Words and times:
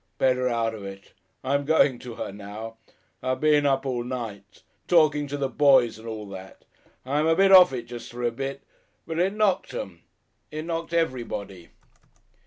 Better 0.17 0.49
out 0.49 0.73
of 0.73 0.83
it.... 0.83 1.13
I'm 1.43 1.63
going 1.63 1.99
to 1.99 2.15
her 2.15 2.31
now. 2.31 2.77
I've 3.21 3.39
been 3.39 3.67
up 3.67 3.85
all 3.85 4.03
night 4.03 4.63
talking 4.87 5.27
to 5.27 5.37
the 5.37 5.47
boys 5.47 5.99
and 5.99 6.07
all 6.07 6.27
that. 6.29 6.65
I'm 7.05 7.27
a 7.27 7.35
bit 7.35 7.51
off 7.51 7.71
it 7.71 7.83
just 7.83 8.09
for 8.09 8.23
a 8.23 8.31
bit. 8.31 8.63
But 9.05 9.19
it 9.19 9.31
Knocked 9.33 9.75
'em. 9.75 10.01
It 10.49 10.65
Knocked 10.65 10.93
everybody." 10.95 11.69